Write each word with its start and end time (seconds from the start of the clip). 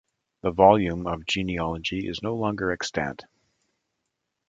The 0.41 0.49
volume 0.49 1.05
of 1.05 1.27
genealogy 1.27 2.07
is 2.07 2.23
no 2.23 2.35
longer 2.35 2.71
extant. 2.71 3.23